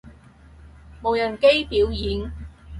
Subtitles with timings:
[1.03, 2.33] 無人機表演